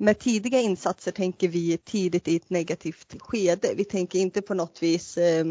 [0.00, 3.74] Med tidiga insatser tänker vi tidigt i ett negativt skede.
[3.76, 5.46] Vi tänker inte på något vis eh,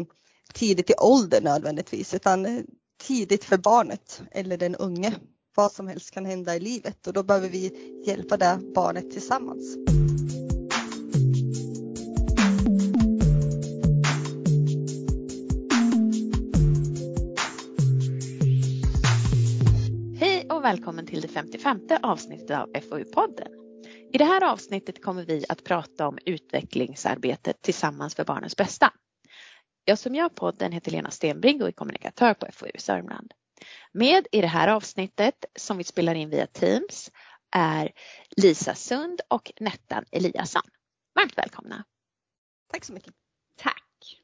[0.54, 2.62] tidigt i ålder nödvändigtvis utan eh,
[3.02, 5.14] tidigt för barnet eller den unge.
[5.54, 7.72] Vad som helst kan hända i livet och då behöver vi
[8.06, 9.76] hjälpa det barnet tillsammans.
[20.20, 23.67] Hej och välkommen till det 55 avsnittet av FoU-podden.
[24.12, 28.92] I det här avsnittet kommer vi att prata om utvecklingsarbetet tillsammans för barnens bästa.
[29.84, 33.34] Jag som gör podden heter Lena Stenbrink och är kommunikatör på FoU Sörmland.
[33.92, 37.10] Med i det här avsnittet som vi spelar in via Teams
[37.56, 37.92] är
[38.36, 40.62] Lisa Sund och Nettan Eliasson.
[41.14, 41.84] Varmt välkomna!
[42.72, 43.14] Tack så mycket!
[43.56, 44.20] Tack!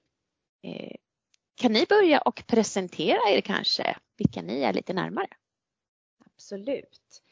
[0.63, 0.97] Eh,
[1.55, 5.29] kan ni börja och presentera er kanske, vilka ni är lite närmare?
[6.27, 7.23] Absolut.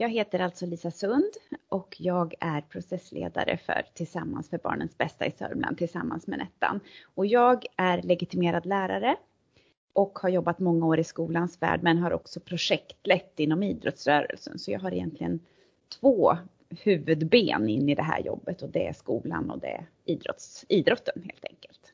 [0.00, 1.32] Jag heter alltså Lisa Sund
[1.68, 6.80] och jag är processledare för Tillsammans för barnens bästa i Sörmland tillsammans med Nettan.
[7.14, 9.16] Och jag är legitimerad lärare
[9.92, 14.58] och har jobbat många år i skolans värld men har också projektlett inom idrottsrörelsen.
[14.58, 15.40] Så jag har egentligen
[16.00, 16.36] två
[16.82, 21.22] huvudben in i det här jobbet och det är skolan och det är idrotts, idrotten
[21.22, 21.92] helt enkelt.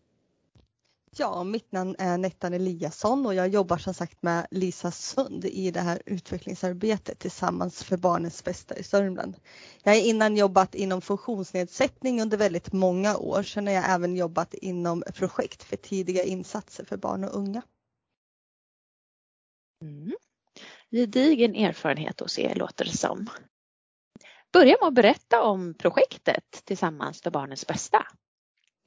[1.18, 5.70] Ja, mitt namn är Nettan Eliasson och jag jobbar som sagt med Lisa Sund i
[5.70, 9.36] det här utvecklingsarbetet tillsammans för barnens bästa i Sörmland.
[9.82, 13.42] Jag har innan jobbat inom funktionsnedsättning under väldigt många år.
[13.42, 17.62] Sen har jag även jobbat inom projekt för tidiga insatser för barn och unga.
[19.82, 20.12] Mm.
[20.90, 23.26] Gedigen erfarenhet hos er låter det som.
[24.52, 28.06] Börja med att berätta om projektet Tillsammans för barnens bästa.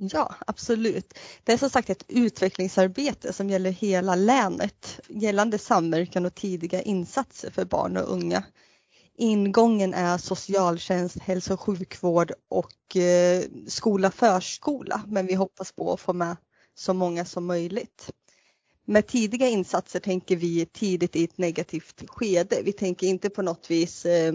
[0.02, 1.14] Ja, absolut.
[1.44, 7.52] Det är som sagt ett utvecklingsarbete som gäller hela länet gällande samverkan och tidiga insatser
[7.52, 8.44] för barn och unga.
[9.17, 16.00] Ingången är socialtjänst, hälso och sjukvård och eh, skola förskola men vi hoppas på att
[16.00, 16.38] få med
[16.75, 18.09] så många som möjligt.
[18.85, 22.62] Med tidiga insatser tänker vi tidigt i ett negativt skede.
[22.63, 24.34] Vi tänker inte på något vis eh,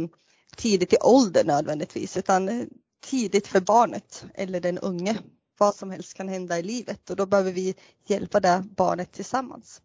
[0.57, 2.67] tidigt i ålder nödvändigtvis utan eh,
[3.07, 5.19] tidigt för barnet eller den unge
[5.59, 7.75] vad som helst kan hända i livet och då behöver vi
[8.07, 9.83] hjälpa det barnet tillsammans.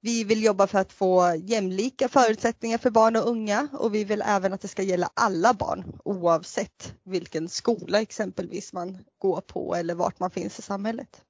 [0.00, 4.22] Vi vill jobba för att få jämlika förutsättningar för barn och unga och vi vill
[4.26, 9.94] även att det ska gälla alla barn oavsett vilken skola exempelvis man går på eller
[9.94, 11.24] vart man finns i samhället.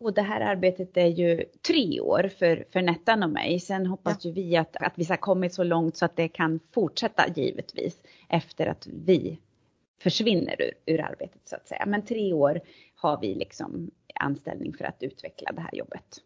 [0.00, 3.60] Och det här arbetet är ju tre år för, för Nettan och mig.
[3.60, 4.28] Sen hoppas ja.
[4.28, 7.96] ju vi att, att vi ska kommit så långt så att det kan fortsätta givetvis
[8.28, 9.38] efter att vi
[10.02, 11.86] försvinner ur, ur arbetet så att säga.
[11.86, 12.60] Men tre år
[12.94, 16.20] har vi liksom anställning för att utveckla det här jobbet.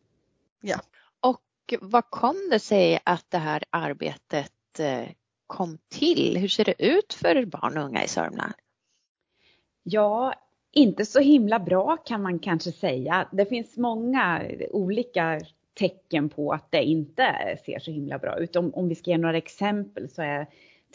[0.60, 0.80] Ja.
[1.20, 5.08] Och vad kom det sig att det här arbetet eh,
[5.46, 6.36] kom till?
[6.36, 8.52] Hur ser det ut för barn och unga i Sörmland?
[9.82, 10.34] Ja,
[10.72, 13.28] inte så himla bra kan man kanske säga.
[13.32, 15.40] Det finns många olika
[15.74, 18.56] tecken på att det inte ser så himla bra ut.
[18.56, 20.46] Om, om vi ska ge några exempel så är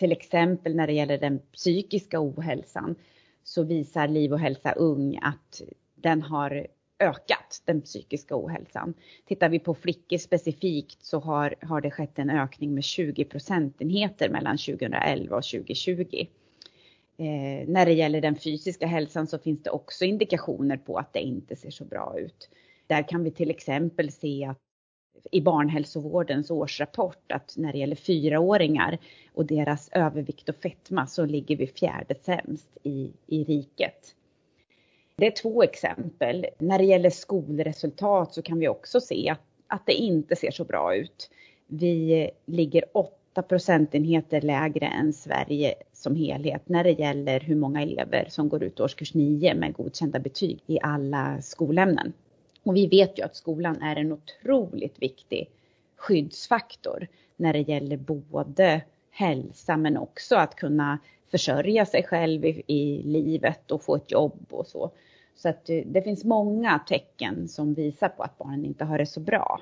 [0.02, 2.96] till exempel när det gäller den psykiska ohälsan
[3.44, 5.62] så visar Liv och hälsa ung att
[5.96, 6.68] den har
[7.00, 8.94] ökat, den psykiska ohälsan.
[9.26, 14.30] Tittar vi på flickor specifikt så har, har det skett en ökning med 20 procentenheter
[14.30, 16.28] mellan 2011 och 2020.
[17.18, 21.22] Eh, när det gäller den fysiska hälsan så finns det också indikationer på att det
[21.22, 22.50] inte ser så bra ut.
[22.88, 24.58] Där kan vi till exempel se att
[25.32, 28.98] i barnhälsovårdens årsrapport att när det gäller fyraåringar
[29.34, 34.16] och deras övervikt och fetma så ligger vi fjärde sämst i, i riket.
[35.16, 36.46] Det är två exempel.
[36.58, 40.64] När det gäller skolresultat så kan vi också se att, att det inte ser så
[40.64, 41.30] bra ut.
[41.68, 48.26] Vi ligger 8 procentenheter lägre än Sverige som helhet när det gäller hur många elever
[48.30, 52.14] som går ut årskurs 9 med godkända betyg i alla skolämnen.
[52.64, 55.50] Och vi vet ju att skolan är en otroligt viktig
[55.96, 61.00] skyddsfaktor när det gäller både hälsa men också att kunna
[61.32, 64.91] försörja sig själv i, i livet och få ett jobb och så.
[65.35, 69.06] Så att det, det finns många tecken som visar på att barnen inte har det
[69.06, 69.62] så bra.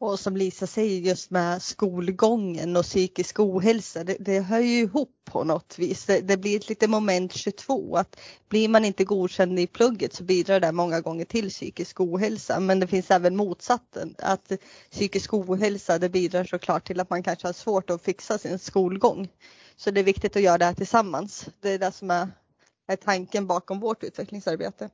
[0.00, 5.10] Och som Lisa säger just med skolgången och psykisk ohälsa, det, det hör ju ihop
[5.24, 6.04] på något vis.
[6.04, 10.24] Det, det, blir ett litet moment 22 att blir man inte godkänd i plugget så
[10.24, 12.60] bidrar det många gånger till psykisk ohälsa.
[12.60, 14.52] Men det finns även motsatsen att
[14.90, 19.28] psykisk ohälsa det bidrar såklart till att man kanske har svårt att fixa sin skolgång.
[19.76, 21.46] Så det är viktigt att göra det här tillsammans.
[21.60, 22.28] Det är det som är,
[22.86, 24.90] är tanken bakom vårt utvecklingsarbete.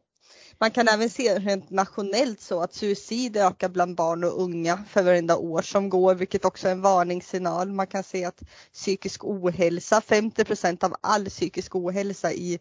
[0.59, 5.03] Man kan även se rent nationellt så att suicid ökar bland barn och unga för
[5.03, 7.73] varenda år som går, vilket också är en varningssignal.
[7.73, 8.43] Man kan se att
[8.73, 12.61] psykisk ohälsa, 50% av all psykisk ohälsa i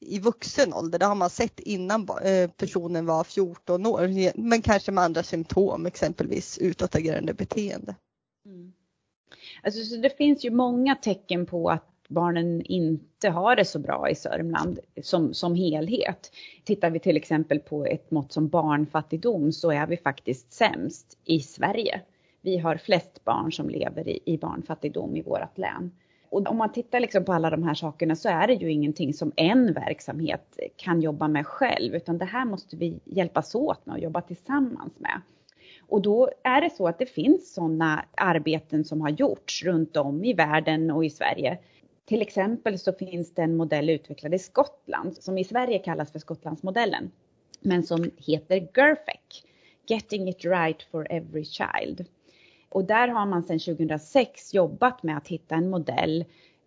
[0.00, 0.98] i vuxen ålder.
[0.98, 5.86] Det har man sett innan eh, personen var 14 år, men kanske med andra symptom,
[5.86, 7.94] exempelvis utåtagerande beteende.
[8.46, 8.72] Mm.
[9.62, 14.10] Alltså, så det finns ju många tecken på att barnen inte har det så bra
[14.10, 16.32] i Sörmland som, som helhet.
[16.64, 21.40] Tittar vi till exempel på ett mått som barnfattigdom så är vi faktiskt sämst i
[21.40, 22.00] Sverige.
[22.40, 25.90] Vi har flest barn som lever i, i barnfattigdom i vårt län.
[26.30, 29.14] Och om man tittar liksom på alla de här sakerna så är det ju ingenting
[29.14, 33.94] som en verksamhet kan jobba med själv, utan det här måste vi hjälpas åt med
[33.94, 35.20] och jobba tillsammans med.
[35.90, 40.24] Och då är det så att det finns sådana arbeten som har gjorts runt om
[40.24, 41.58] i världen och i Sverige.
[42.10, 46.18] Till exempel så finns det en modell utvecklad i Skottland som i Sverige kallas för
[46.18, 47.10] Skottlandsmodellen,
[47.60, 49.44] men som heter GERFEC,
[49.86, 52.04] Getting it right for every child.
[52.68, 56.24] Och där har man sedan 2006 jobbat med att hitta en modell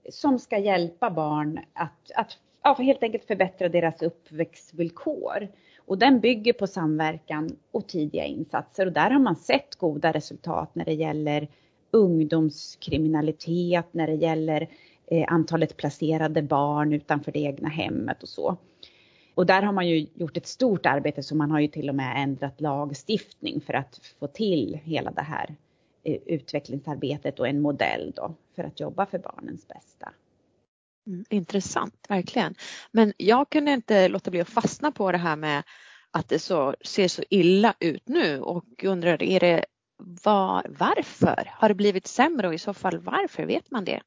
[0.10, 5.48] som ska hjälpa barn att, att ja, helt enkelt förbättra deras uppväxtvillkor.
[5.78, 10.76] Och den bygger på samverkan och tidiga insatser och där har man sett goda resultat
[10.76, 11.48] när det gäller
[11.92, 14.70] ungdomskriminalitet, när det gäller
[15.08, 18.58] Eh, antalet placerade barn utanför det egna hemmet och så.
[19.36, 21.96] Och där har man ju gjort ett stort arbete så man har ju till och
[21.96, 25.56] med ändrat lagstiftning för att få till hela det här
[26.04, 30.14] eh, utvecklingsarbetet och en modell då för att jobba för barnens bästa.
[31.08, 32.56] Mm, intressant, verkligen.
[32.92, 35.64] Men jag kunde inte låta bli att fastna på det här med
[36.12, 39.66] att det så, ser så illa ut nu och undrar, är det
[39.98, 41.52] var, varför?
[41.52, 43.46] Har det blivit sämre och i så fall varför?
[43.46, 44.02] Vet man det?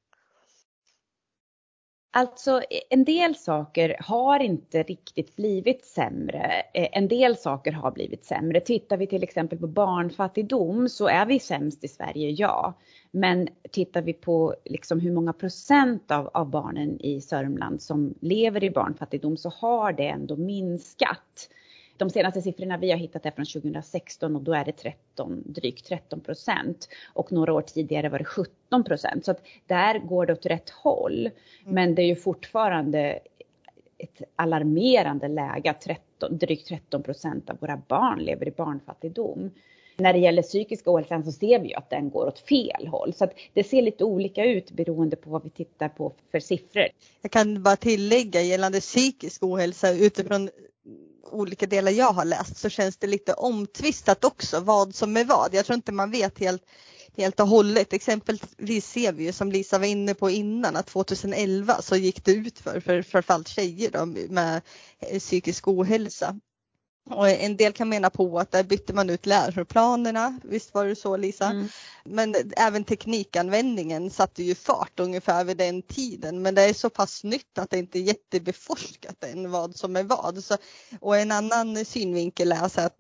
[2.16, 6.62] Alltså e, en del saker har inte riktigt blivit sämre.
[6.74, 8.60] E, en del saker har blivit sämre.
[8.60, 12.74] Tittar vi till exempel på barnfattigdom så är vi sämst i Sverige, ja.
[13.10, 18.64] Men tittar vi på liksom hur många procent av, av barnen i Sörmland som lever
[18.64, 21.48] i barnfattigdom så har det ändå minskat.
[21.96, 25.86] De senaste siffrorna vi har hittat är från 2016 och då är det 13, drygt
[25.86, 26.88] 13 procent.
[27.12, 29.24] Och några år tidigare var det 17 procent.
[29.24, 31.20] Så att där går det åt rätt håll.
[31.20, 31.74] Mm.
[31.74, 33.18] Men det är ju fortfarande
[33.98, 39.50] ett alarmerande läge att 13, drygt 13 procent av våra barn lever i barnfattigdom.
[39.98, 43.14] När det gäller psykisk ohälsa så ser vi ju att den går åt fel håll.
[43.14, 46.86] Så att det ser lite olika ut beroende på vad vi tittar på för siffror.
[47.22, 50.50] Jag kan bara tillägga gällande psykisk ohälsa utifrån
[51.32, 55.54] olika delar jag har läst så känns det lite omtvistat också vad som är vad.
[55.54, 56.62] Jag tror inte man vet helt
[57.16, 57.92] helt och hållet.
[57.92, 62.32] Exempelvis ser vi ju som Lisa var inne på innan att 2011 så gick det
[62.32, 64.62] ut för, för framförallt tjejer då, med
[65.18, 66.40] psykisk ohälsa.
[67.10, 70.96] Och en del kan mena på att där bytte man ut läroplanerna, visst var det
[70.96, 71.46] så Lisa?
[71.46, 71.68] Mm.
[72.04, 76.42] Men även teknikanvändningen satte ju fart ungefär vid den tiden.
[76.42, 80.02] Men det är så pass nytt att det inte är jättebeforskat än vad som är
[80.02, 80.44] vad.
[80.44, 80.56] Så,
[81.00, 82.96] och en annan synvinkel är att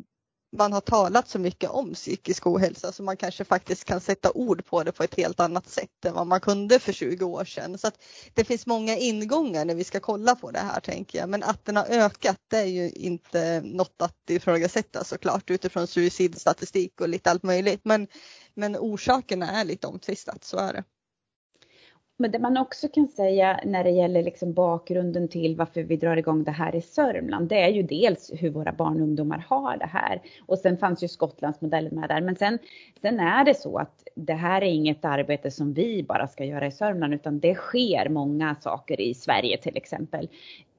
[0.56, 4.64] man har talat så mycket om psykisk ohälsa så man kanske faktiskt kan sätta ord
[4.66, 7.78] på det på ett helt annat sätt än vad man kunde för 20 år sedan.
[7.78, 8.02] Så att
[8.34, 11.28] det finns många ingångar när vi ska kolla på det här tänker jag.
[11.28, 17.00] Men att den har ökat det är ju inte något att ifrågasätta såklart utifrån suicidstatistik
[17.00, 17.80] och lite allt möjligt.
[17.84, 18.08] Men,
[18.54, 20.84] men orsakerna är lite omtvistat, så är det.
[22.18, 26.16] Men det man också kan säga när det gäller liksom bakgrunden till varför vi drar
[26.16, 29.76] igång det här i Sörmland, det är ju dels hur våra barn och ungdomar har
[29.76, 30.22] det här.
[30.46, 32.20] Och sen fanns ju Skottlandsmodellen med där.
[32.20, 32.58] Men sen,
[33.02, 36.66] sen är det så att det här är inget arbete som vi bara ska göra
[36.66, 40.28] i Sörmland, utan det sker många saker i Sverige till exempel.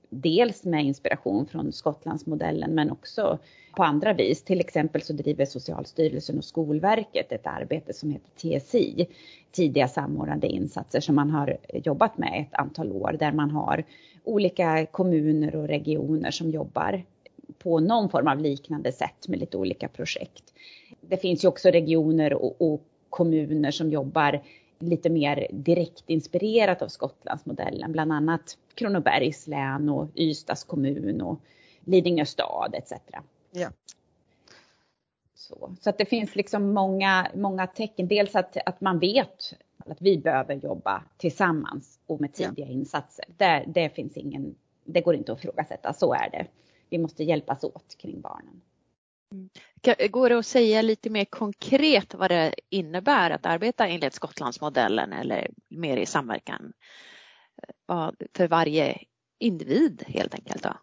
[0.09, 3.39] Dels med inspiration från Skottlandsmodellen, men också
[3.75, 4.43] på andra vis.
[4.43, 9.07] Till exempel så driver Socialstyrelsen och Skolverket ett arbete som heter TSI,
[9.51, 13.83] tidiga samordnade insatser som man har jobbat med ett antal år där man har
[14.23, 17.03] olika kommuner och regioner som jobbar
[17.59, 20.53] på någon form av liknande sätt med lite olika projekt.
[21.01, 24.41] Det finns ju också regioner och, och kommuner som jobbar
[24.79, 31.39] lite mer direkt inspirerat av Skottlandsmodellen, bland annat Kronobergs län och Ystads kommun och
[31.79, 32.91] Lidingö stad etc.
[33.51, 33.69] Ja.
[35.35, 38.07] Så, så att det finns liksom många, många tecken.
[38.07, 42.71] Dels att, att man vet att vi behöver jobba tillsammans och med tidiga ja.
[42.71, 43.25] insatser.
[43.37, 44.55] Där, det finns ingen,
[44.85, 46.47] det går inte att ifrågasätta, så är det.
[46.89, 48.61] Vi måste hjälpas åt kring barnen.
[50.09, 55.51] Går det att säga lite mer konkret vad det innebär att arbeta enligt Skottlandsmodellen eller
[55.69, 56.73] mer i samverkan
[57.89, 58.97] eh, för varje
[59.39, 60.63] individ helt enkelt?
[60.63, 60.77] Då?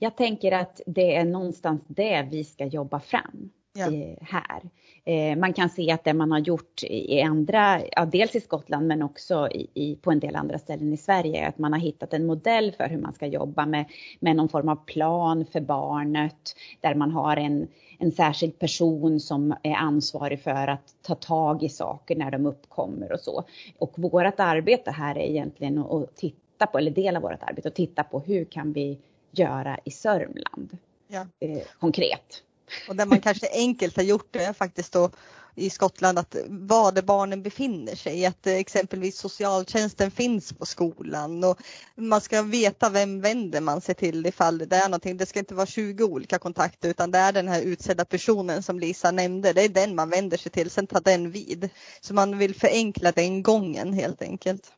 [0.00, 3.45] Jag tänker att det är någonstans det vi ska jobba fram
[3.76, 3.92] Ja.
[3.92, 4.62] eh, här.
[5.04, 8.86] Eh, man kan se att det man har gjort i andra, ja, dels i Skottland
[8.86, 12.12] men också i, i, på en del andra ställen i Sverige, att man har hittat
[12.14, 13.84] en modell för hur man ska jobba med,
[14.20, 17.68] med någon form av plan för barnet, där man har en,
[17.98, 23.12] en särskild person som är ansvarig för att ta tag i saker när de uppkommer
[23.12, 23.44] och så.
[23.78, 27.74] Och vårt arbete här är egentligen att titta på, eller del av vårt arbete, att
[27.74, 28.98] titta på hur kan vi
[29.30, 30.78] göra i Sörmland
[31.08, 31.26] Ja.
[31.40, 32.42] eh, konkret.
[32.88, 35.10] Och där man kanske enkelt har gjort det faktiskt då
[35.58, 41.58] i Skottland att var där barnen befinner sig, att exempelvis socialtjänsten finns på skolan och
[41.94, 45.16] man ska veta vem vänder man sig till ifall det är någonting.
[45.16, 48.80] Det ska inte vara 20 olika kontakter utan det är den här utsedda personen som
[48.80, 49.52] Lisa nämnde.
[49.52, 51.68] Det är den man vänder sig till, sen tar den vid.
[52.00, 54.72] Så man vill förenkla den gången helt enkelt.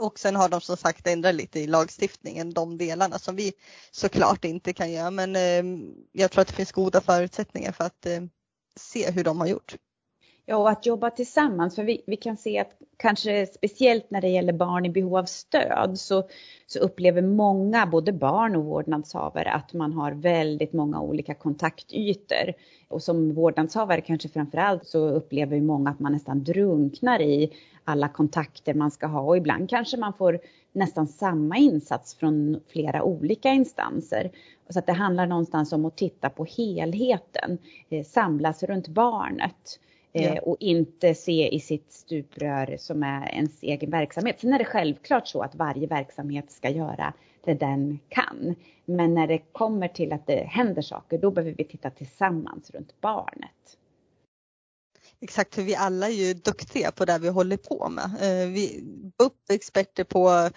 [0.00, 3.52] Och sen har de som sagt ändrat lite i lagstiftningen, de delarna som vi
[3.90, 5.10] såklart inte kan göra.
[5.10, 5.80] Men eh,
[6.12, 8.20] jag tror att det finns goda förutsättningar för att eh,
[8.76, 9.76] se hur de har gjort.
[10.50, 14.28] Ja, och att jobba tillsammans, för vi, vi kan se att kanske speciellt när det
[14.28, 16.28] gäller barn i behov av stöd så,
[16.66, 22.52] så upplever många, både barn och vårdnadshavare, att man har väldigt många olika kontaktytor.
[22.88, 27.52] Och som vårdnadshavare kanske framförallt så upplever många att man nästan drunknar i
[27.90, 30.40] alla kontakter man ska ha och ibland kanske man får
[30.72, 34.30] nästan samma insats från flera olika instanser.
[34.68, 39.80] Så att det handlar någonstans om att titta på helheten, eh, samlas runt barnet.
[40.12, 40.40] Eh, Ja.
[40.42, 44.40] och inte se i sitt stuprör som är ens egen verksamhet.
[44.40, 47.12] Sen är det självklart så att varje verksamhet ska göra
[47.44, 48.54] det den kan.
[48.84, 53.00] Men när det kommer till att det händer saker, då behöver vi titta tillsammans runt
[53.00, 53.78] barnet.
[55.22, 58.04] Exakt, för vi alla är ju duktiga på det vi håller på med.
[58.04, 58.82] Eh, vi
[59.18, 60.50] BUP är experter på,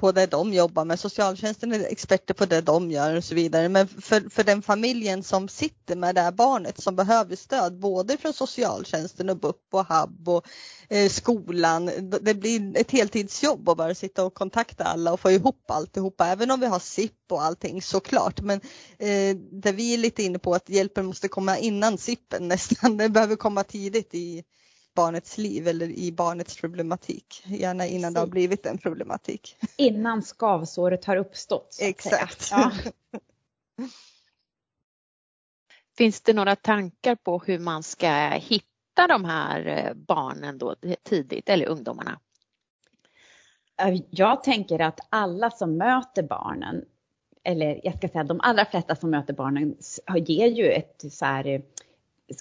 [0.00, 3.68] på det de jobbar med, socialtjänsten är experter på det de gör och så vidare.
[3.68, 8.16] Men för, för den familjen som sitter med det här barnet som behöver stöd både
[8.16, 10.46] från socialtjänsten och BUP och HAB och
[10.88, 11.90] eh, skolan.
[12.22, 16.50] Det blir ett heltidsjobb att bara sitta och kontakta alla och få ihop alltihopa, även
[16.50, 18.40] om vi har SIP och allting såklart.
[18.40, 18.60] Men
[18.98, 22.96] eh, det vi är lite inne på att hjälpen måste komma innan SIPen nästan.
[22.96, 24.44] Den behöver komma tidigt i
[24.94, 27.42] barnets liv eller i barnets problematik.
[27.46, 28.32] Gärna innan det har Precis.
[28.32, 29.56] blivit en problematik.
[29.76, 31.78] Innan skavsåret har uppstått.
[31.80, 32.48] Exakt.
[32.50, 32.72] Ja.
[35.96, 41.48] Finns det några tankar på hur man ska hitta de här eh, barnen då tidigt
[41.48, 42.20] eller ungdomarna?
[43.82, 46.84] Eh, Jag tänker att alla som möter barnen,
[47.44, 49.76] eller jag ska säga de allra flesta som möter barnen
[50.16, 51.60] ger ju ett så här, eh,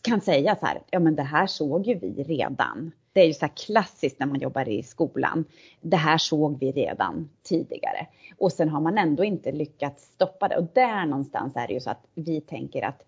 [0.03, 2.91] kan säga så här, ja men det här såg ju vi redan.
[3.13, 5.45] Det är ju så här klassiskt när man jobbar i skolan.
[5.81, 8.07] Det här såg vi redan tidigare.
[8.37, 10.57] Och sen har man ändå inte lyckats stoppa det.
[10.57, 13.03] Och där någonstans är det ju så att vi tänker att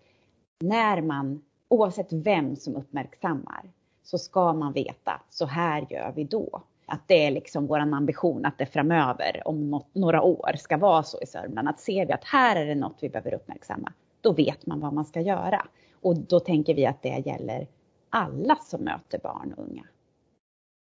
[0.60, 3.62] när man, oavsett vem som uppmärksammar,
[4.02, 6.62] så ska man veta, så här gör vi då.
[6.86, 11.02] Att det är liksom vår ambition att det framöver, om något, några år, ska vara
[11.02, 11.68] så i Sörmland.
[11.68, 14.92] Att ser vi att här är det något vi behöver uppmärksamma, då vet man vad
[14.92, 15.66] man ska göra.
[16.02, 17.68] Och då tänker vi att det gäller
[18.10, 19.84] alla som möter barn och unga.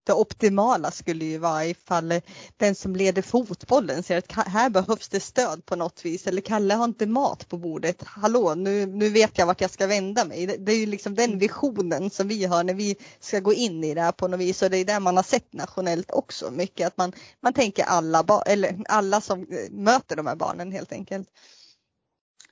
[0.06, 2.20] Det optimala skulle ju vara ifall
[2.56, 6.74] den som leder fotbollen ser att här behövs det stöd på något vis eller Kalle
[6.74, 8.02] har inte mat på bordet.
[8.02, 10.46] Hallå, nu, nu vet jag vart jag ska vända mig.
[10.46, 13.84] Det, det är ju liksom den visionen som vi har när vi ska gå in
[13.84, 16.50] i det här på något vis och det är det man har sett nationellt också
[16.50, 20.92] mycket att man, man tänker alla, eller alla som eh, möter de här barnen helt
[20.92, 21.28] enkelt.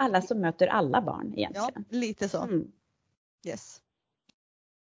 [0.02, 1.84] Alla som möter alla barn Ja, egentligen.
[1.88, 2.42] lite så.
[2.42, 2.72] Mm.
[3.46, 3.80] Yes.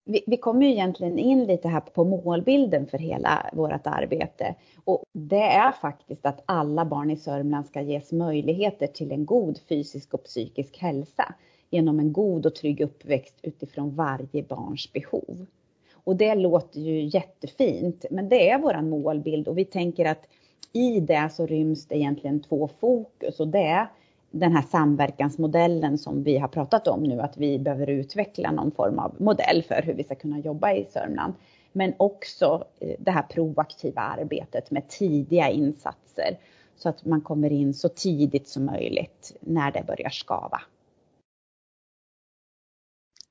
[0.05, 4.55] Vi, vi kommer ju egentligen in lite här på målbilden för hela vårt arbete.
[4.83, 9.59] Och det är faktiskt att alla barn i Sörmland ska ges möjligheter till en god
[9.69, 11.33] fysisk och psykisk hälsa
[11.69, 15.45] genom en god och trygg uppväxt utifrån varje barns behov.
[15.93, 20.27] Och det låter ju jättefint, men det är våran målbild och vi tänker att
[20.73, 23.87] i det så ryms det egentligen två fokus och det är
[24.31, 28.99] den här samverkansmodellen som vi har pratat om nu, att vi behöver utveckla någon form
[28.99, 31.33] av modell för hur vi ska kunna jobba i Sörmland.
[31.71, 36.37] Men också eh, det här proaktiva arbetet med tidiga insatser
[36.75, 40.61] så att man kommer in så tidigt som möjligt när det börjar skava.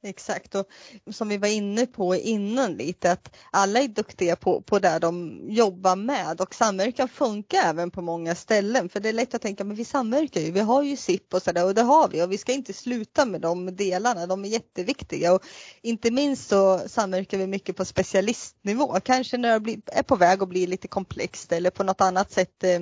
[0.03, 0.67] Exakt och
[1.11, 5.41] som vi var inne på innan lite att alla är duktiga på, på det de
[5.49, 9.65] jobbar med och samverkan funkar även på många ställen för det är lätt att tänka
[9.65, 12.33] men vi samverkar ju, vi har ju SIP och sådär och det har vi och
[12.33, 15.43] vi ska inte sluta med de delarna, de är jätteviktiga och
[15.83, 20.49] inte minst så samverkar vi mycket på specialistnivå, kanske när det är på väg att
[20.49, 22.81] bli lite komplext eller på något annat sätt eh,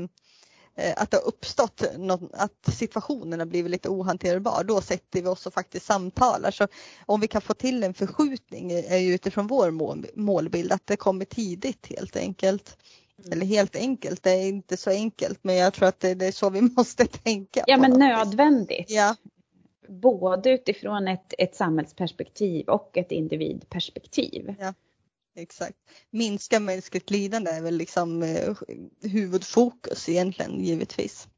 [0.96, 5.46] att det har uppstått något, att situationen har blivit lite ohanterbar, då sätter vi oss
[5.46, 6.50] och faktiskt samtalar.
[6.50, 6.68] Så
[7.06, 10.96] om vi kan få till en förskjutning är ju utifrån vår mål, målbild att det
[10.96, 12.78] kommer tidigt helt enkelt.
[13.18, 13.32] Mm.
[13.32, 16.32] Eller helt enkelt, det är inte så enkelt men jag tror att det, det är
[16.32, 17.64] så vi måste tänka.
[17.66, 18.90] Ja men nödvändigt.
[18.90, 19.16] Ja.
[19.88, 24.54] Både utifrån ett, ett samhällsperspektiv och ett individperspektiv.
[24.58, 24.74] Ja.
[25.38, 25.78] Exakt.
[26.10, 28.56] Minska mänskligt lidande är väl liksom eh,
[29.02, 31.28] huvudfokus egentligen givetvis.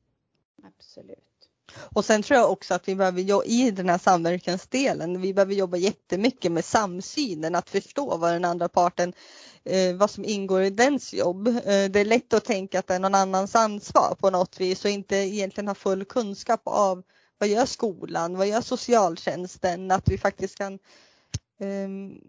[0.63, 1.19] Absolut.
[1.95, 5.77] Och sen tror jag också att vi behöver i den här samverkansdelen, vi behöver jobba
[5.77, 9.13] jättemycket med samsynen, att förstå vad den andra parten,
[9.65, 11.49] eh, vad som ingår i dens jobb.
[11.49, 14.85] Eh, det är lätt att tänka att det är någon annans ansvar på något vis
[14.85, 17.03] och inte egentligen ha full kunskap av
[17.39, 20.79] vad gör skolan, vad gör socialtjänsten, att vi faktiskt kan
[21.59, 22.21] um,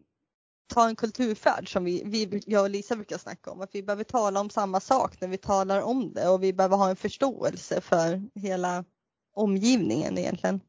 [0.71, 4.03] ta en kulturfärd som vi, vi, jag och Lisa brukar snacka om, att vi behöver
[4.03, 7.81] tala om samma sak när vi talar om det och vi behöver ha en förståelse
[7.81, 8.85] för hela
[9.33, 10.59] omgivningen egentligen.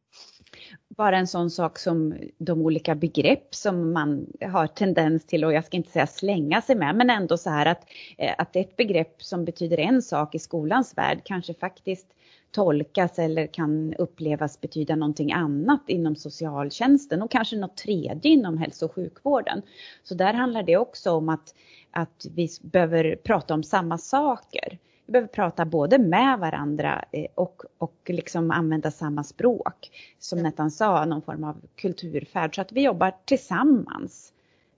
[0.97, 5.65] Bara en sån sak som de olika begrepp som man har tendens till, och jag
[5.65, 7.85] ska inte säga slänga sig med, men ändå så här att,
[8.19, 12.07] eh, att ett begrepp som betyder en sak i skolans värld kanske faktiskt
[12.53, 18.85] tolkas eller kan upplevas betyda någonting annat inom socialtjänsten och kanske något tredje inom hälso
[18.85, 19.63] och sjukvården.
[20.03, 21.55] Så där handlar det också om att,
[21.91, 24.79] att vi behöver prata om samma saker.
[25.07, 29.91] Vi behöver prata både med varandra eh, och, och liksom använda samma språk.
[30.19, 30.43] Som.
[30.43, 32.55] Nettan sa, någon form av kulturfärd.
[32.55, 34.33] Så att vi jobbar tillsammans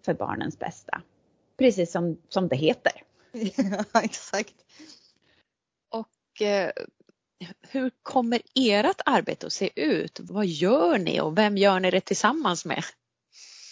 [0.05, 1.03] för barnens bästa.
[1.59, 2.93] Precis som, som det heter.
[3.93, 4.55] Ja, exakt.
[5.91, 6.71] Och eh,
[7.71, 10.21] hur kommer ert arbete att se ut?
[10.23, 12.83] Vad gör ni och vem gör ni det tillsammans med?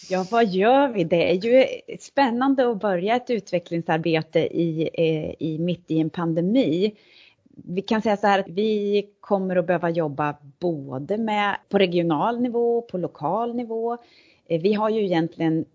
[0.09, 1.03] Ja, vad gör vi?
[1.03, 1.65] Det är ju
[1.99, 6.95] spännande att börja ett utvecklingsarbete i, eh, i mitt i en pandemi.
[7.55, 12.41] Vi kan säga så här att vi kommer att behöva jobba både med på regional
[12.41, 13.97] nivå, på lokal nivå.
[14.45, 15.65] Eh, vi har ju egentligen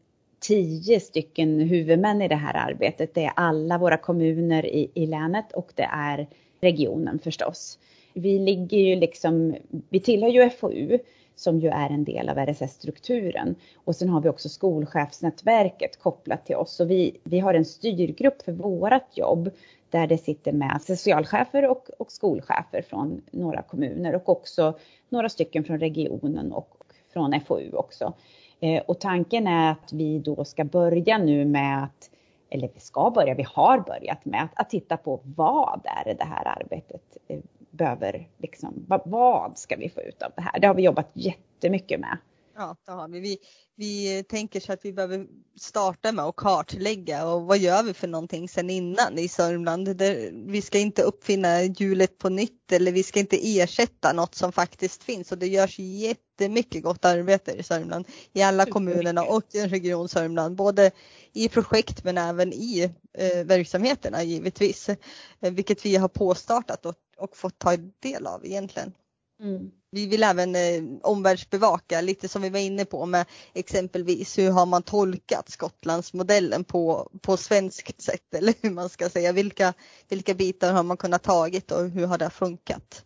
[0.41, 3.15] tio stycken huvudmän i det här arbetet.
[3.15, 6.29] Det är alla våra kommuner i, i länet och det är
[6.61, 7.79] regionen förstås.
[8.15, 9.57] Vi ligger ju liksom,
[9.89, 10.99] vi tillhör ju FoU
[11.37, 13.55] som ju är en del av RSS-strukturen.
[13.85, 16.81] Och sen har vi också skolchefsnätverket kopplat till oss.
[16.81, 19.51] och vi, vi har en styrgrupp för vårat jobb
[19.91, 24.79] där det sitter med socialchefer och, och skolchefer från några kommuner och också
[25.09, 26.77] några stycken från regionen och
[27.13, 28.13] från FoU också.
[28.61, 32.11] Eh, och tanken är att vi då ska börja nu med att
[32.51, 36.15] eller vi ska börja, vi har börjat med att, att titta på vad är det
[36.15, 40.61] det här arbetet eh, behöver, liksom, vad, vad ska vi få ut av det här?
[40.61, 42.19] Det har vi jobbat jättemycket med.
[42.59, 43.21] Ja, det har vi.
[43.21, 43.39] vi.
[43.77, 45.27] Vi tänker så att vi behöver
[45.61, 50.03] starta med att kartlägga och vad gör vi för någonting sen innan i Sörmland.
[50.47, 55.03] Vi ska inte uppfinna hjulet på nytt eller vi ska inte ersätta något som faktiskt
[55.03, 60.09] finns och det görs jättemycket gott arbete i Sörmland i alla kommunerna och i Region
[60.09, 60.91] Sörmland, både
[61.33, 64.97] i projekt men även i eh, verksamheterna givetvis, eh,
[65.41, 68.93] vilket vi har påstartat och, och fått ta del av egentligen.
[69.41, 69.71] Mm.
[69.91, 74.67] Vi vill även eh, omvärldsbevaka lite som vi var inne på med exempelvis hur har
[74.67, 79.33] man tolkat Skottlandsmodellen på, på svenskt sätt eller hur man ska säga.
[79.33, 79.75] Vilka,
[80.09, 83.05] vilka bitar har man kunnat tagit och hur har det funkat?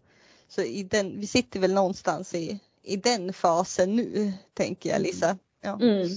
[0.49, 5.39] Så i den, vi sitter väl någonstans i, i den fasen nu tänker jag Lisa.
[5.63, 5.79] Ja.
[5.83, 6.09] Mm.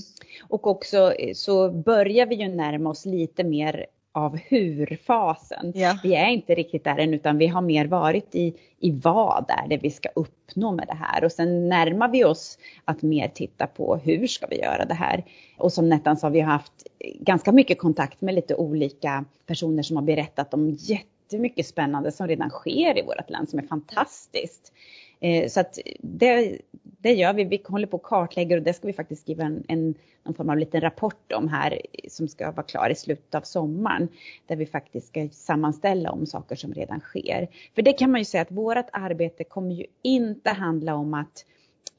[0.50, 5.72] Och också eh, så börjar vi ju närma oss lite mer av hur-fasen.
[5.76, 5.98] Ja.
[6.04, 9.68] Vi är inte riktigt där än utan vi har mer varit i, i vad är
[9.68, 13.68] det vi ska uppnå med det här och sen närmar vi oss att mer titta
[13.68, 15.24] på hur ska vi göra det här.
[15.58, 16.88] Och som Nettan sa, vi har haft
[17.20, 22.50] ganska mycket kontakt med lite olika personer som har berättat om jättemycket spännande som redan
[22.50, 24.74] sker i vårt land som är fantastiskt.
[25.20, 26.58] Eh, så att det,
[27.06, 27.44] det gör vi.
[27.44, 30.50] Vi håller på och kartlägger och det ska vi faktiskt skriva en, en någon form
[30.50, 34.08] av liten rapport om här som ska vara klar i slutet av sommaren.
[34.48, 37.48] Där vi faktiskt ska sammanställa om saker som redan sker.
[37.76, 41.46] För det kan man ju säga att vårt arbete kommer ju inte handla om att,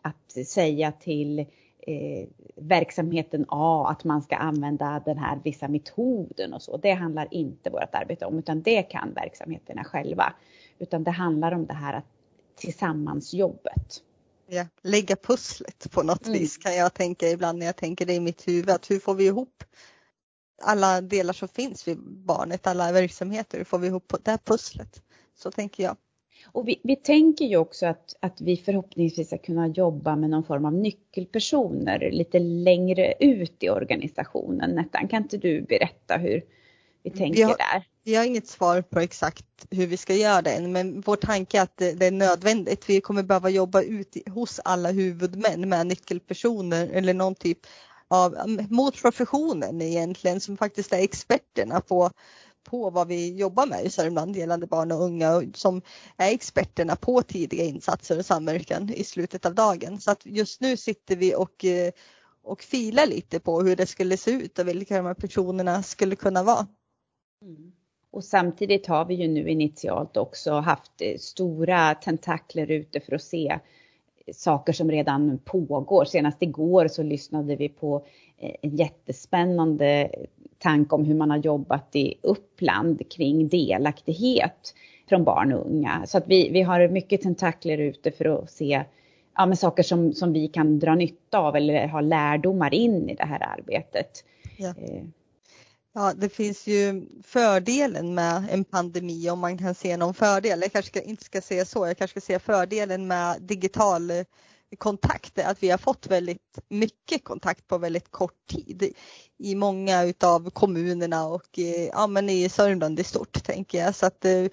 [0.02, 6.62] att säga till eh, verksamheten A att man ska använda den här vissa metoden och
[6.62, 6.76] så.
[6.76, 10.32] Det handlar inte vårt arbete om utan det kan verksamheterna själva.
[10.78, 12.06] Utan det handlar om det här att
[12.56, 14.02] tillsammansjobbet.
[14.48, 16.38] Ja, lägga pusslet på något mm.
[16.38, 18.70] vis kan jag tänka ibland när jag tänker det i mitt huvud.
[18.70, 19.64] Att hur får vi ihop
[20.62, 25.02] alla delar som finns vid barnet, alla verksamheter, hur får vi ihop det här pusslet?
[25.34, 25.96] Så tänker jag.
[26.52, 30.44] Och vi, vi, tänker ju också att, att vi förhoppningsvis ska kunna jobba med någon
[30.44, 34.70] form av nyckelpersoner lite längre ut i organisationen.
[34.70, 36.42] Nettan, kan inte du berätta hur,
[37.10, 37.84] vi tänker vi har, där.
[38.04, 41.58] Vi har inget svar på exakt hur vi ska göra det än men vår tanke
[41.58, 42.88] är att det, det är nödvändigt.
[42.88, 47.58] Vi kommer behöva jobba ut hos alla huvudmän med nyckelpersoner eller någon typ
[48.08, 48.36] av
[48.70, 52.10] mot professionen egentligen som faktiskt är experterna på
[52.70, 55.82] på vad vi jobbar med i Sörmland gällande barn och unga och som
[56.16, 60.00] är experterna på tidiga insatser och samverkan i slutet av dagen.
[60.00, 61.92] Så att just nu sitter vi och, eh,
[62.42, 66.16] och filar lite på hur det skulle se ut och vilka de här personerna skulle
[66.16, 66.66] kunna vara.
[67.42, 67.72] Mm.
[68.10, 73.22] Och samtidigt har vi ju nu initialt också haft eh, stora tentakler ute för att
[73.22, 73.58] se
[74.32, 76.04] saker som redan pågår.
[76.04, 78.06] Senast igår så lyssnade vi på
[78.38, 80.10] eh, en jättespännande
[80.58, 84.74] tanke om hur man har jobbat i Uppland kring delaktighet
[85.08, 86.02] från barn och unga.
[86.06, 88.84] Så att vi, vi har mycket tentakler ute för att se
[89.36, 93.14] ja, men saker som, som vi kan dra nytta av eller ha lärdomar in i
[93.14, 94.24] det här arbetet.
[94.56, 94.74] Ja.
[95.98, 100.60] Ja, det finns ju fördelen med en pandemi om man kan se någon fördel.
[100.60, 104.12] Jag kanske inte ska säga så, jag kanske ska säga fördelen med digital
[104.78, 108.92] kontakt att vi har fått väldigt mycket kontakt på väldigt kort tid
[109.38, 113.94] i många utav kommunerna och eh, ja, men i Sörmland i stort tänker jag.
[113.94, 114.46] Så att, eh,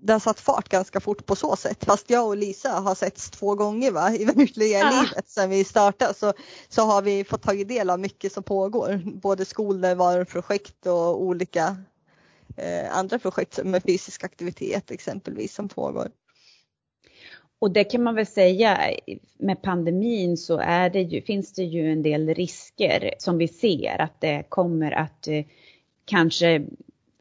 [0.00, 1.84] det har satt fart ganska fort på så sätt.
[1.84, 4.14] Fast jag och Lisa har setts två gånger va?
[4.14, 4.90] i verkliga ja.
[4.90, 6.32] livet sedan vi startade så,
[6.68, 9.00] så har vi fått tagit del av mycket som pågår.
[9.20, 11.76] Både skolnärvaroprojekt och olika
[12.56, 16.08] eh, andra projekt med fysisk aktivitet exempelvis som pågår.
[17.58, 18.78] Och det kan man väl säga
[19.38, 24.00] med pandemin så är det ju, finns det ju en del risker som vi ser
[24.00, 25.44] att det kommer att eh,
[26.04, 26.66] kanske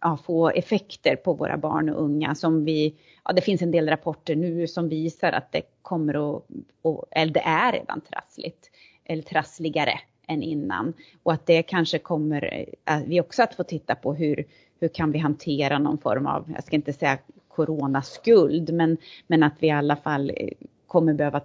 [0.05, 3.89] ja, få effekter på våra barn och unga som vi, ja det finns en del
[3.89, 6.43] rapporter nu som visar att det kommer att,
[6.81, 8.71] och, eller det är redan trassligt,
[9.05, 10.93] eller trassligare än innan.
[11.23, 14.45] Och att det kanske kommer eh, vi också att få titta på hur,
[14.79, 19.55] hur kan vi hantera någon form av, jag ska inte säga coronaskuld, men, men att
[19.59, 20.49] vi i alla fall eh,
[20.87, 21.41] kommer behöva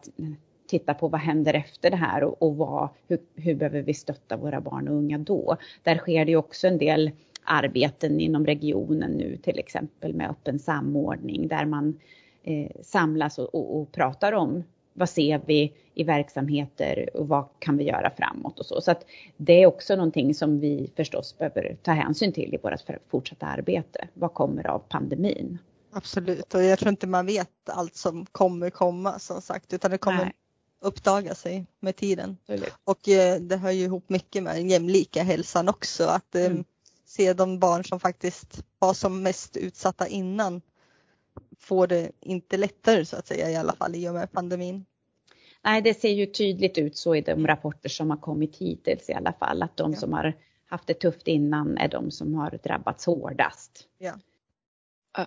[0.66, 4.36] titta på vad händer efter det här och, och vad, hur, hur behöver vi stötta
[4.36, 5.56] våra barn och unga då?
[5.82, 7.10] Där sker det ju också en del
[7.44, 12.00] arbeten inom regionen nu till exempel med öppen samordning där man
[12.42, 17.76] eh, samlas och, och, och, pratar om vad ser vi i verksamheter och vad kan
[17.76, 18.80] vi göra framåt och så.
[18.80, 19.04] Så att
[19.36, 24.08] det är också någonting som vi förstås behöver ta hänsyn till i vårt fortsatta arbete.
[24.14, 25.58] Vad kommer av pandemin?
[25.92, 29.98] Absolut och jag tror inte man vet allt som kommer komma som sagt utan det
[29.98, 30.32] kommer Nej.
[30.80, 32.36] uppdaga sig med tiden.
[32.40, 32.74] Absolut.
[32.84, 36.64] Och eh, det hör ju ihop mycket med den jämlika hälsan också att eh, mm
[37.10, 40.62] se de barn som faktiskt var som mest utsatta innan
[41.58, 44.84] får det inte lättare så att säga i alla fall i och med pandemin.
[45.62, 49.12] Nej, det ser ju tydligt ut så i de rapporter som har kommit hittills i
[49.12, 49.98] alla fall, att de ja.
[49.98, 53.88] som har haft det tufft innan är de som har drabbats hårdast.
[53.98, 54.14] Ja.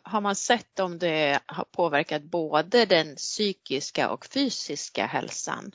[0.03, 5.71] Har man sett om det har påverkat både den psykiska och fysiska hälsan?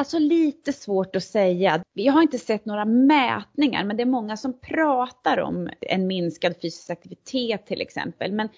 [0.00, 1.82] Alltså lite svårt att säga.
[1.92, 6.54] Jag har inte sett några mätningar men det är många som pratar om en minskad
[6.62, 8.32] fysisk aktivitet till exempel.
[8.32, 8.48] Men,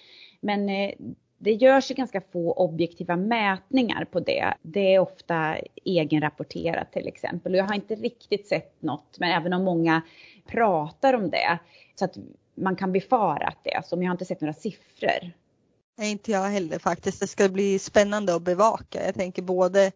[0.41, 0.91] men eh,
[1.37, 4.53] det görs ju ganska få objektiva mätningar på det.
[4.61, 9.53] Det är ofta egenrapporterat till exempel och jag har inte riktigt sett något men även
[9.53, 10.01] om många
[10.47, 11.59] pratar om det
[11.95, 12.17] så att
[12.55, 15.31] man kan befara att det är så men jag har inte sett några siffror.
[15.97, 17.19] Nej, inte jag heller faktiskt.
[17.19, 19.05] Det ska bli spännande att bevaka.
[19.05, 19.91] Jag tänker både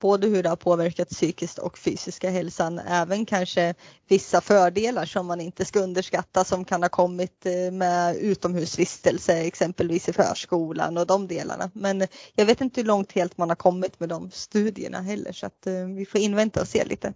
[0.00, 2.78] både hur det har påverkat psykiskt och fysiska hälsan.
[2.78, 3.74] Även kanske
[4.08, 10.08] vissa fördelar som man inte ska underskatta som kan ha kommit eh, med utomhusvistelse exempelvis
[10.08, 11.70] i förskolan och de delarna.
[11.74, 15.46] Men jag vet inte hur långt helt man har kommit med de studierna heller så
[15.46, 17.12] att eh, vi får invänta och se lite.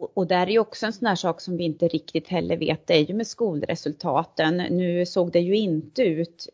[0.00, 2.86] Och där är ju också en sån här sak som vi inte riktigt heller vet,
[2.86, 4.56] det är ju med skolresultaten.
[4.56, 6.48] Nu såg det ju inte ut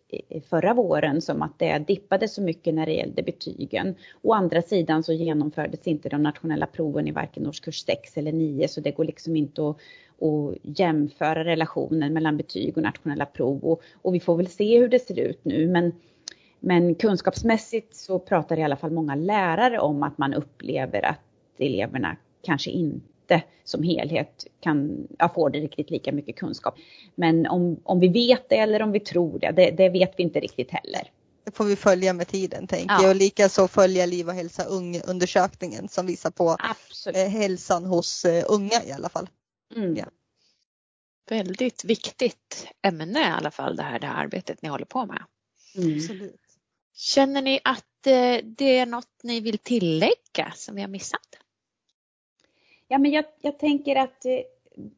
[0.49, 3.95] förra våren som att det dippade så mycket när det gällde betygen.
[4.23, 8.69] Å andra sidan så genomfördes inte de nationella proven i varken årskurs 6 eller 9
[8.69, 9.77] så det går liksom inte att,
[10.23, 13.65] att jämföra relationen mellan betyg och nationella prov.
[13.65, 15.93] Och, och vi får väl se hur det ser ut nu men
[16.61, 21.21] men kunskapsmässigt så pratar i alla fall många lärare om att man upplever att
[21.59, 26.75] eleverna kanske inte inte som helhet kan, ja, får det riktigt lika mycket kunskap.
[27.15, 30.23] Men om, om vi vet det eller om vi tror det, det, det vet vi
[30.23, 31.11] inte riktigt heller.
[31.45, 33.03] Det får vi följa med tiden tänker ja.
[33.03, 36.57] jag och likaså följa Liv och hälsa ung undersökningen som visar på
[37.15, 39.29] eh, hälsan hos eh, unga i alla fall.
[39.77, 39.97] Mm.
[39.97, 40.05] Ja.
[41.29, 45.23] Väldigt viktigt ämne i alla fall det här, det här arbetet ni håller på med.
[45.77, 45.97] Mm.
[45.97, 46.41] Absolut.
[46.97, 51.44] Känner ni att eh, det är något ni vill tillägga som vi har missat?
[52.95, 54.41] Ja, men jag, jag tänker att eh,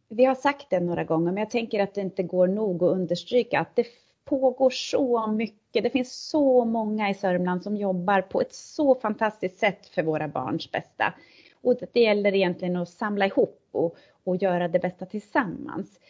[0.09, 2.93] vi har sagt det några gånger, men jag tänker att det inte går nog att
[2.93, 3.87] understryka att det
[4.25, 5.83] pågår så mycket.
[5.83, 10.29] Det finns så många i Sörmland som jobbar på ett så fantastiskt sätt för våra
[10.29, 11.15] barns bästa.
[11.63, 16.01] Och det gäller egentligen att samla ihop och, och göra det bästa tillsammans.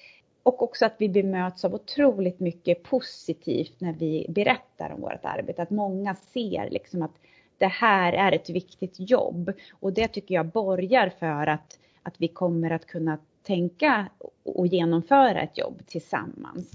[0.42, 5.62] Och också att vi bemöts av otroligt mycket positivt när vi berättar om vårt arbete.
[5.62, 7.14] Att många ser liksom att
[7.58, 9.52] det här är ett viktigt jobb.
[9.72, 14.08] Och det tycker jag borgar för att, att vi kommer att kunna tänka
[14.42, 16.66] och genomföra ett jobb tillsammans.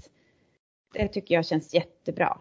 [0.94, 2.38] Det tycker jag känns jättebra.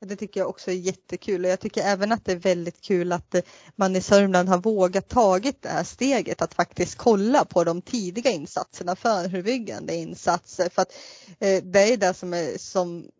[0.00, 3.12] Det tycker jag också är jättekul och jag tycker även att det är väldigt kul
[3.12, 3.42] att eh,
[3.76, 8.30] man i Sörmland har vågat tagit det här steget att faktiskt kolla på de tidiga
[8.30, 10.68] insatserna, förebyggande insatser.
[10.68, 10.92] För att
[11.38, 13.10] eh, det är det som är som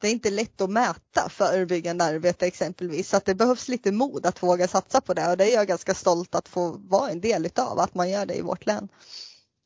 [0.00, 4.26] det är inte lätt att mäta förebyggande arbete exempelvis så att det behövs lite mod
[4.26, 7.20] att våga satsa på det och det är jag ganska stolt att få vara en
[7.20, 8.88] del utav att man gör det i vårt län.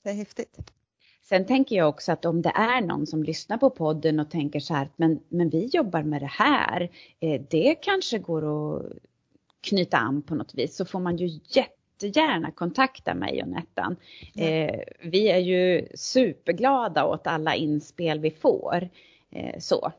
[0.05, 0.59] Det är häftigt.
[1.29, 4.61] Sen tänker jag också att om det är någon som lyssnar på podden och tänker
[4.61, 8.83] så här, men, men vi jobbar med det här, eh, det kanske går att
[9.61, 13.97] knyta an på något vis, så får man ju jättegärna kontakta mig och Nettan.
[14.37, 18.89] Eh, vi är ju superglada åt alla inspel vi får.
[19.31, 19.93] Eh, så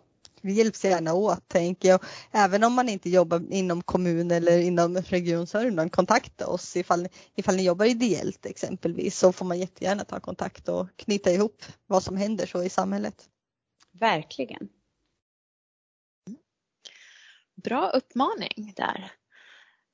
[0.45, 2.03] vi hjälps gärna åt tänker jag.
[2.31, 7.55] Även om man inte jobbar inom kommun eller inom Region Sörmland, kontakta oss ifall, ifall
[7.55, 12.17] ni jobbar ideellt exempelvis så får man jättegärna ta kontakt och knyta ihop vad som
[12.17, 13.29] händer så i samhället.
[13.91, 14.69] Verkligen.
[17.55, 19.12] Bra uppmaning där.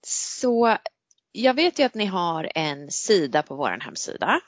[0.08, 0.78] Så
[1.32, 4.42] jag vet ju att ni har en sida på vår hemsida,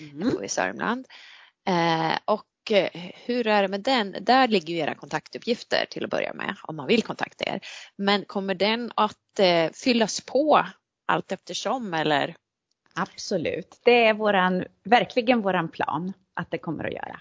[0.00, 0.44] mm.
[0.44, 1.06] i Sörmland.
[1.66, 4.16] Eh, och Eh, hur är det med den?
[4.20, 7.60] Där ligger ju era kontaktuppgifter till att börja med om man vill kontakta er.
[7.96, 10.66] Men kommer den att eh, fyllas på
[11.06, 12.36] allt eftersom eller?
[12.94, 17.20] Absolut, det är våran, verkligen våran plan att det kommer att göra.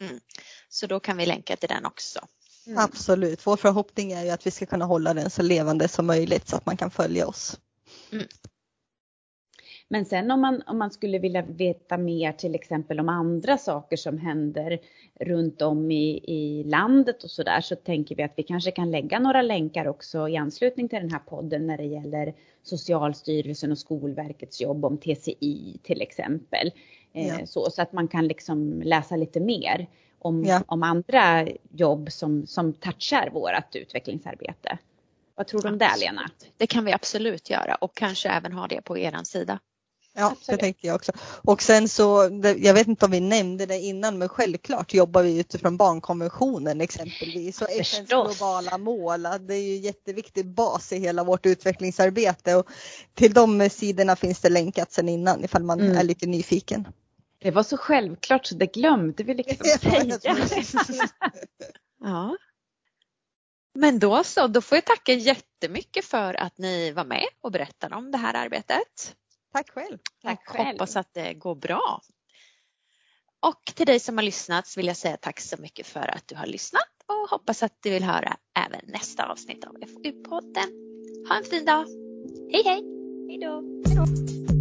[0.00, 0.20] Mm.
[0.68, 2.20] Så då kan vi länka till den också.
[2.66, 2.78] Mm.
[2.78, 6.48] Absolut, vår förhoppning är ju att vi ska kunna hålla den så levande som möjligt
[6.48, 7.60] så att man kan följa oss.
[8.12, 8.26] Mm.
[9.88, 13.96] Men sen om man, om man skulle vilja veta mer till exempel om andra saker
[13.96, 14.78] som händer
[15.20, 19.18] runt om i, i landet och sådär så tänker vi att vi kanske kan lägga
[19.18, 24.60] några länkar också i anslutning till den här podden när det gäller Socialstyrelsen och Skolverkets
[24.60, 26.72] jobb om TCI till exempel.
[27.12, 27.46] Eh, ja.
[27.46, 29.86] så, så att man kan liksom läsa lite mer
[30.18, 30.62] om, ja.
[30.66, 34.78] om andra jobb som, som touchar vårt utvecklingsarbete.
[35.34, 36.30] Vad tror du om det Lena?
[36.56, 39.58] Det kan vi absolut göra och kanske även ha det på er sida.
[40.18, 40.60] Ja, Absolut.
[40.60, 41.12] det tänker jag också.
[41.44, 45.40] Och sen så, jag vet inte om vi nämnde det innan, men självklart jobbar vi
[45.40, 49.22] utifrån barnkonventionen exempelvis och FNs globala mål.
[49.22, 52.66] Det är ju jätteviktig bas i hela vårt utvecklingsarbete och
[53.14, 55.96] till de sidorna finns det länkat sedan innan ifall man mm.
[55.96, 56.88] är lite nyfiken.
[57.38, 60.18] Det var så självklart så det glömde vi liksom säga.
[62.00, 62.36] ja.
[63.74, 67.94] Men då så, då får jag tacka jättemycket för att ni var med och berättade
[67.94, 69.14] om det här arbetet.
[69.56, 69.98] Tack själv.
[70.22, 70.66] Tack och själv.
[70.66, 72.00] hoppas att det går bra.
[73.40, 76.36] Och till dig som har lyssnat vill jag säga tack så mycket för att du
[76.36, 80.68] har lyssnat och hoppas att du vill höra även nästa avsnitt av FoU-podden.
[81.28, 81.86] Ha en fin dag.
[82.52, 82.82] Hej hej!
[83.28, 84.55] Hej då!